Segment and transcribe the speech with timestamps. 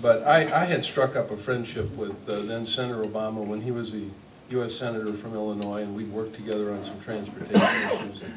[0.00, 3.70] but I, I had struck up a friendship with uh, then Senator Obama when he
[3.70, 4.02] was a
[4.50, 4.74] U.S.
[4.74, 7.60] Senator from Illinois, and we'd worked together on some transportation
[7.92, 8.22] issues.
[8.22, 8.34] And,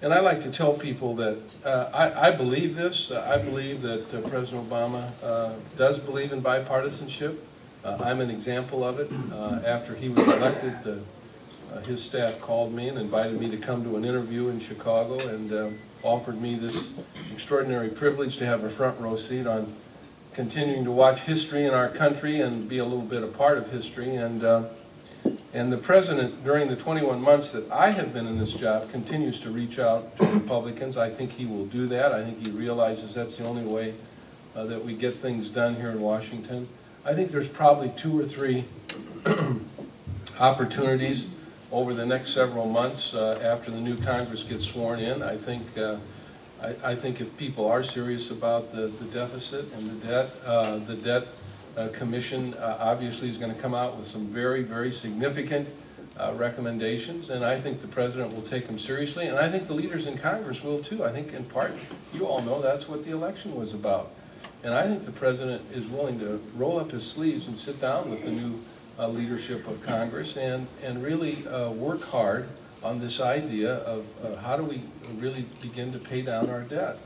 [0.00, 3.10] and I like to tell people that uh, I, I believe this.
[3.10, 7.36] Uh, I believe that uh, President Obama uh, does believe in bipartisanship.
[7.84, 9.10] Uh, I'm an example of it.
[9.64, 11.00] After he was elected, the,
[11.86, 15.78] his staff called me and invited me to come to an interview in Chicago and
[16.02, 16.90] offered me this
[17.32, 19.72] extraordinary privilege to have a front row seat on
[20.38, 23.68] continuing to watch history in our country and be a little bit a part of
[23.72, 24.14] history.
[24.14, 24.68] And, uh,
[25.52, 29.40] and the president, during the 21 months that I have been in this job, continues
[29.40, 30.96] to reach out to Republicans.
[30.96, 32.12] I think he will do that.
[32.12, 33.94] I think he realizes that's the only way
[34.54, 36.68] uh, that we get things done here in Washington.
[37.04, 38.64] I think there's probably two or three
[40.38, 41.26] opportunities
[41.72, 45.20] over the next several months uh, after the new Congress gets sworn in.
[45.20, 45.96] I think, uh,
[46.62, 50.78] I, I think if people are serious about the, the deficit and the debt, uh,
[50.78, 51.26] the debt
[51.76, 55.68] uh, commission uh, obviously is going to come out with some very, very significant
[56.18, 59.74] uh, recommendations, and I think the president will take them seriously, and I think the
[59.74, 61.04] leaders in Congress will too.
[61.04, 61.74] I think in part,
[62.12, 64.10] you all know that's what the election was about.
[64.64, 68.10] And I think the president is willing to roll up his sleeves and sit down
[68.10, 68.58] with the new
[68.98, 72.48] uh, leadership of Congress and, and really uh, work hard
[72.82, 74.82] on this idea of uh, how do we
[75.16, 76.98] really begin to pay down our debt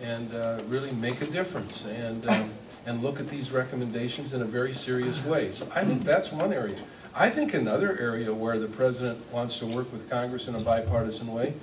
[0.00, 2.50] and uh, really make a difference and, um,
[2.86, 5.52] and look at these recommendations in a very serious way.
[5.52, 6.76] So I think that's one area.
[7.14, 11.32] I think another area where the president wants to work with Congress in a bipartisan
[11.32, 11.54] way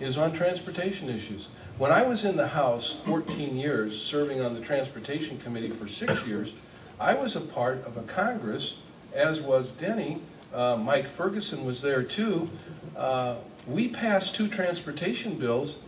[0.00, 1.48] is on transportation issues.
[1.76, 6.26] When I was in the House 14 years, serving on the Transportation Committee for six
[6.26, 6.54] years,
[6.98, 8.74] I was a part of a Congress,
[9.12, 10.20] as was Denny,
[10.54, 12.48] uh, Mike Ferguson was there too.
[12.96, 15.78] Uh, we passed two transportation bills.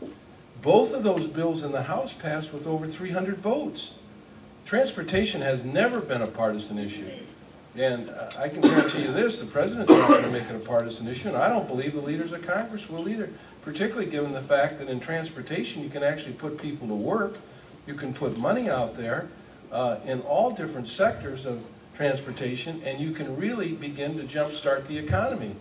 [0.62, 3.92] Both of those bills in the House passed with over 300 votes.
[4.64, 7.08] Transportation has never been a partisan issue.
[7.76, 10.58] And uh, I can guarantee you this, the president's not going to make it a
[10.58, 13.30] partisan issue, and I don't believe the leaders of Congress will either
[13.66, 17.36] particularly given the fact that in transportation you can actually put people to work,
[17.84, 19.28] you can put money out there
[19.72, 21.60] uh, in all different sectors of
[21.96, 25.56] transportation, and you can really begin to jumpstart the economy.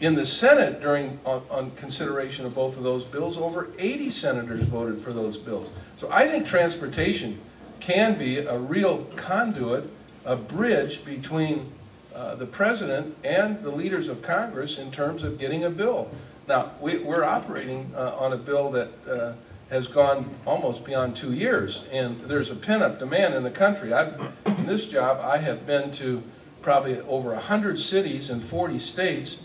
[0.00, 4.60] In the Senate, during on, on, consideration of both of those bills, over 80 senators
[4.60, 5.68] voted for those bills.
[5.98, 7.40] So I think transportation
[7.80, 9.90] can be a real conduit,
[10.24, 11.72] a bridge between
[12.14, 16.08] uh, the president and the leaders of Congress in terms of getting a bill.
[16.46, 19.32] Now, we, are operating uh, on a bill that uh,
[19.68, 23.92] has gone almost beyond two years, and there's a pent-up demand in the country.
[23.92, 24.18] I've,
[24.58, 26.22] in this job, I have been to
[26.62, 29.38] probably over 100 cities in 40 states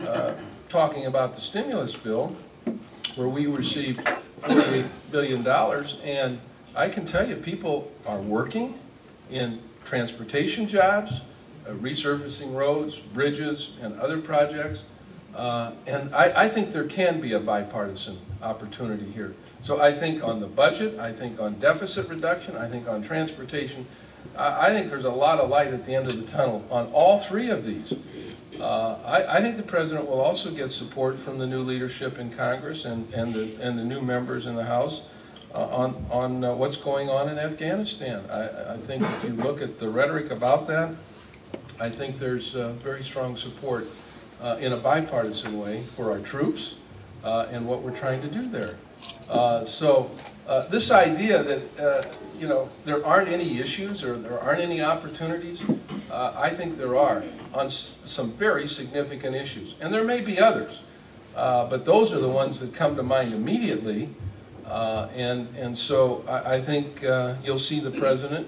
[0.00, 0.34] uh,
[0.68, 2.36] talking about the stimulus bill,
[3.14, 4.00] where we received
[4.42, 5.46] $48 billion,
[6.02, 6.40] and
[6.74, 8.78] I can tell you, people are working
[9.30, 11.20] in transportation jobs,
[11.66, 14.82] uh, resurfacing roads, bridges, and other projects.
[15.34, 19.34] Uh, and I, I, think there can be a bipartisan opportunity here.
[19.62, 23.86] So I think on the budget, I think on deficit reduction, I think on transportation,
[24.38, 27.20] I, think there's a lot of light at the end of the tunnel on all
[27.20, 27.92] three of these.
[28.60, 32.30] Uh, I, I, think the president will also get support from the new leadership in
[32.30, 35.02] Congress and, and, the, and the new members in the House
[35.54, 38.24] uh, on, on uh, what's going on in Afghanistan.
[38.30, 40.94] I, I, think if you look at the rhetoric about that,
[41.78, 43.86] I think there's uh, very strong support
[44.40, 46.74] uh, in a bipartisan way for our troops
[47.24, 48.76] uh, and what we're trying to do there.
[49.66, 50.10] So
[50.46, 52.04] uh, this idea that uh,
[52.38, 55.62] you know there aren't any issues or there aren't any opportunities,
[56.10, 60.80] uh, I think there are on some very significant issues, and there may be others,
[61.34, 64.10] but those are the ones that come to mind immediately.
[64.66, 67.02] and and so I, I think
[67.42, 68.46] you'll see the president.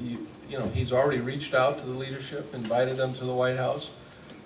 [0.00, 3.56] You, you know, he's already reached out to the leadership, invited them to the White
[3.56, 3.90] House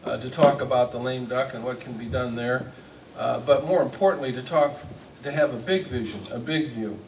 [0.05, 2.73] uh, to talk about the lame duck and what can be done there,
[3.19, 4.77] uh, but more importantly, to talk,
[5.25, 6.99] to have a big vision, a big view.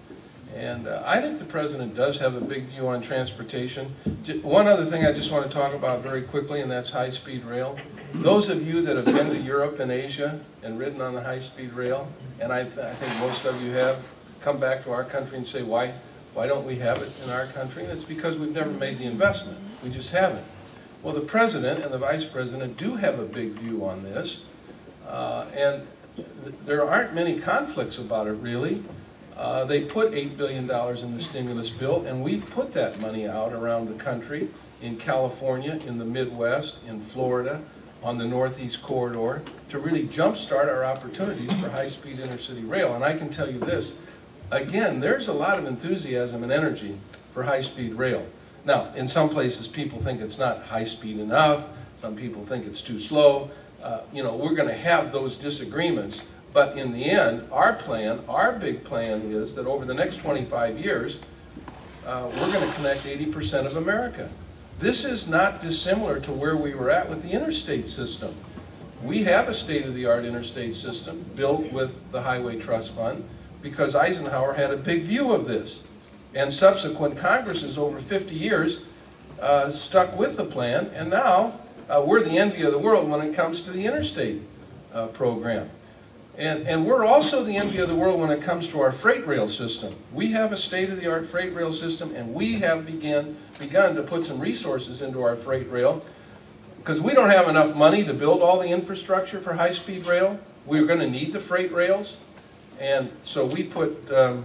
[0.55, 3.95] And uh, I think the president does have a big view on transportation.
[4.43, 7.79] One other thing I just want to talk about very quickly, and that's high-speed rail.
[8.15, 11.75] Those of you that have been to Europe and Asia and ridden on the high-speed
[11.75, 12.09] rail,
[12.41, 14.03] and I, th I think most of you have,
[14.41, 15.93] come back to our country and say, why,
[16.33, 17.83] why don't we have it in our country?
[17.85, 19.59] And it's because we've never made the investment.
[19.85, 20.47] We just haven't.
[21.03, 24.41] Well, the president and the vice president do have a big view on this,
[25.07, 25.87] uh, and
[26.65, 28.83] there aren't many conflicts about it, really.
[29.37, 33.53] Uh, they put $8 billion in the stimulus bill, and we've put that money out
[33.53, 34.49] around the country,
[34.81, 37.63] in California, in the Midwest, in Florida,
[38.03, 42.95] on the Northeast Corridor, to really jumpstart our opportunities for high-speed intercity rail.
[42.95, 43.93] And I can tell you this,
[44.51, 46.99] again, there's a lot of enthusiasm and energy
[47.35, 48.27] for high-speed rail.
[48.65, 51.65] Now, in some places, people think it's not high-speed enough,
[52.01, 53.51] some people think it's too slow.
[53.87, 58.19] Uh, You know, we're going to have those disagreements, but in the end, our plan,
[58.29, 61.21] our big plan is that over the next 25 years,
[62.05, 64.29] uh, we're going to connect 80% of America.
[64.81, 68.35] This is not dissimilar to where we were at with the interstate system.
[69.05, 73.23] We have a state-of-the-art interstate system built with the Highway Trust Fund
[73.63, 75.85] because Eisenhower had a big view of this.
[76.35, 78.83] And subsequent Congresses over 50 years
[79.41, 83.21] uh, stuck with the plan, and now uh, we're the envy of the world when
[83.21, 84.43] it comes to the interstate
[84.93, 85.71] uh, program.
[86.39, 89.27] And, and we're also the envy of the world when it comes to our freight
[89.27, 89.95] rail system.
[90.13, 94.39] We have a state-of-the-art freight rail system, and we have begun, begun to put some
[94.39, 96.05] resources into our freight rail
[96.77, 100.39] because we don't have enough money to build all the infrastructure for high-speed rail.
[100.67, 102.17] We're going to need the freight rails.
[102.79, 104.45] And so we put um,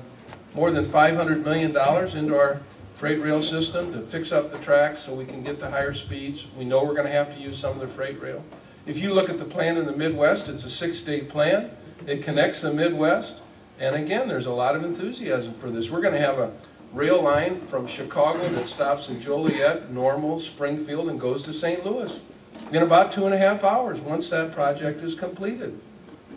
[0.56, 1.70] more than $500 million
[2.18, 2.62] into our
[3.02, 6.46] freight rail system to fix up the tracks so we can get to higher speeds.
[6.56, 8.44] We know we're going to have to use some of the freight rail.
[8.86, 11.72] If you look at the plan in the Midwest, it's a six-state plan.
[12.06, 13.38] It connects the Midwest.
[13.80, 15.90] And again, there's a lot of enthusiasm for this.
[15.90, 16.54] We're going to have a
[16.94, 21.84] rail line from Chicago that stops in Joliet, Normal, Springfield, and goes to St.
[21.84, 22.24] Louis
[22.72, 25.82] in about two and a half hours once that project is completed.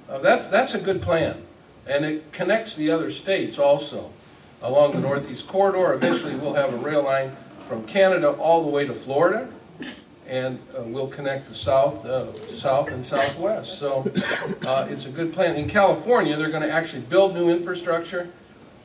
[0.08, 1.44] Uh, that's, that's a good plan.
[1.86, 4.12] And it connects the other states also
[4.64, 5.92] along the Northeast Corridor.
[5.92, 7.36] Eventually, we'll have a rail line
[7.68, 9.48] from Canada all the way to Florida,
[10.26, 13.78] and uh, we'll connect the south, uh, south and southwest.
[13.78, 14.10] So
[14.66, 15.54] uh, it's a good plan.
[15.56, 18.30] In California, they're going to actually build new infrastructure,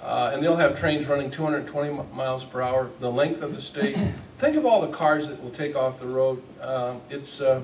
[0.01, 3.97] uh, and they'll have trains running 220 miles per hour, the length of the state.
[4.37, 6.43] Think of all the cars that will take off the road.
[6.61, 7.61] Uh, it's uh,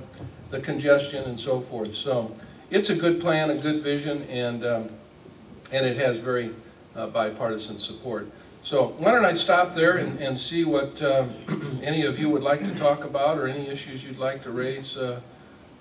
[0.51, 1.93] the congestion and so forth.
[1.93, 2.33] So
[2.69, 4.89] it's a good plan, a good vision, and um,
[5.71, 6.51] and it has very
[6.95, 8.29] uh, bipartisan support.
[8.63, 11.27] So why don't I stop there and, and see what uh,
[11.83, 14.97] any of you would like to talk about or any issues you'd like to raise.
[14.97, 15.21] Uh,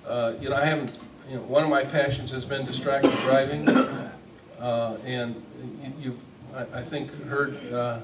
[0.07, 0.95] uh, you know, I haven't,
[1.31, 3.67] you know, one of my passions has been distracted driving.
[4.61, 5.43] Uh, and
[5.83, 6.19] you, you
[6.55, 7.99] I, I think, heard uh,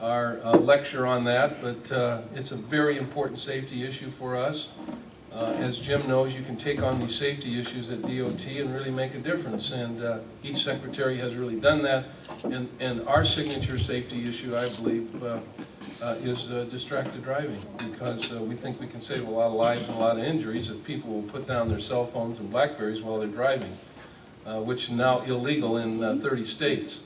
[0.00, 4.68] our lecture on that, but it's a very important safety issue for us.
[5.36, 8.90] Uh, As Jim knows, you can take on these safety issues at DOT and really
[8.90, 12.06] make a difference, and uh, each secretary has really done that.
[12.44, 15.40] And, and our signature safety issue, I believe, uh,
[16.00, 19.52] uh, is uh, distracted driving, because uh, we think we can save a lot of
[19.52, 22.50] lives and a lot of injuries if people will put down their cell phones and
[22.50, 23.76] Blackberries while they're driving,
[24.46, 27.00] which is now illegal in uh, 30 states.